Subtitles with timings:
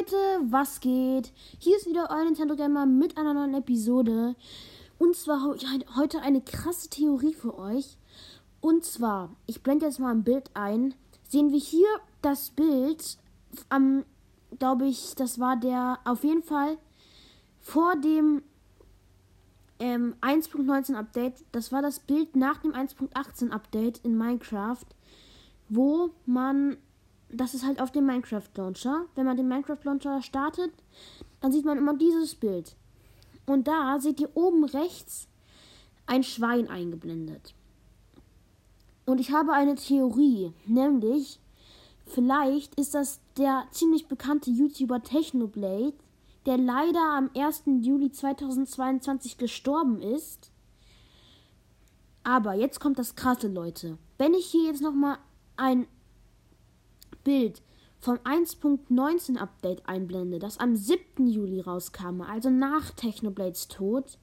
[0.00, 0.16] Leute,
[0.50, 1.30] was geht?
[1.58, 4.34] Hier ist wieder euer Nintendo Gamer mit einer neuen Episode.
[4.98, 5.42] Und zwar
[5.94, 7.98] heute eine krasse Theorie für euch.
[8.62, 10.94] Und zwar, ich blende jetzt mal ein Bild ein.
[11.28, 11.86] Sehen wir hier
[12.22, 13.18] das Bild
[13.68, 14.04] am,
[14.58, 16.78] glaube ich, das war der, auf jeden Fall
[17.60, 18.42] vor dem
[19.80, 21.44] ähm, 1.19 Update.
[21.52, 24.86] Das war das Bild nach dem 1.18 Update in Minecraft,
[25.68, 26.78] wo man
[27.32, 29.06] das ist halt auf dem Minecraft Launcher.
[29.14, 30.72] Wenn man den Minecraft Launcher startet,
[31.40, 32.76] dann sieht man immer dieses Bild.
[33.46, 35.28] Und da seht ihr oben rechts
[36.06, 37.54] ein Schwein eingeblendet.
[39.06, 41.40] Und ich habe eine Theorie, nämlich
[42.06, 45.94] vielleicht ist das der ziemlich bekannte YouTuber Technoblade,
[46.46, 47.62] der leider am 1.
[47.80, 50.50] Juli 2022 gestorben ist.
[52.22, 53.98] Aber jetzt kommt das krasse, Leute.
[54.18, 55.18] Wenn ich hier jetzt nochmal
[55.56, 55.86] ein
[57.24, 57.62] Bild
[57.98, 61.26] vom 1.19 Update einblende, das am 7.
[61.26, 64.18] Juli rauskam, also nach Technoblades Tod,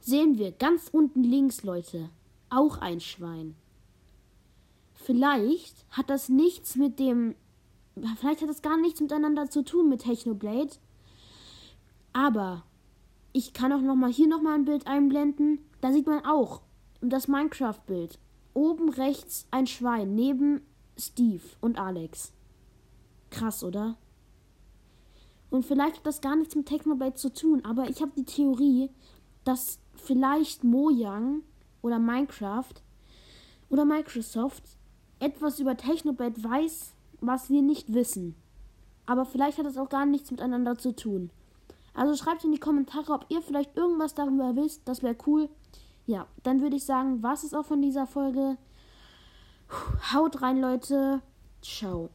[0.00, 2.10] sehen wir ganz unten links, Leute,
[2.50, 3.54] auch ein Schwein.
[4.94, 7.34] Vielleicht hat das nichts mit dem.
[8.18, 10.76] Vielleicht hat das gar nichts miteinander zu tun mit Technoblade.
[12.12, 12.64] Aber
[13.32, 15.60] ich kann auch noch mal hier noch mal ein Bild einblenden.
[15.80, 16.60] Da sieht man auch
[17.00, 18.18] das Minecraft-Bild.
[18.52, 20.60] Oben rechts ein Schwein neben
[21.00, 22.32] Steve und Alex.
[23.30, 23.96] Krass, oder?
[25.50, 28.90] Und vielleicht hat das gar nichts mit Technoblade zu tun, aber ich habe die Theorie,
[29.44, 31.42] dass vielleicht Mojang
[31.82, 32.74] oder Minecraft
[33.68, 34.62] oder Microsoft
[35.18, 38.34] etwas über Technoblade weiß, was wir nicht wissen.
[39.06, 41.30] Aber vielleicht hat das auch gar nichts miteinander zu tun.
[41.94, 44.86] Also schreibt in die Kommentare, ob ihr vielleicht irgendwas darüber wisst.
[44.86, 45.48] Das wäre cool.
[46.06, 48.56] Ja, dann würde ich sagen, was ist auch von dieser Folge.
[50.12, 51.20] Haut rein, Leute.
[51.62, 52.10] Ciao.